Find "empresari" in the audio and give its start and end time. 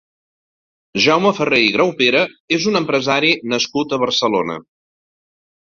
2.81-3.31